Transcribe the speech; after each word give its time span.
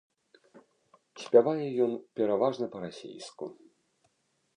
Спявае 1.23 1.67
ён 1.87 1.91
пераважна 2.21 2.65
па-расейску. 2.77 3.45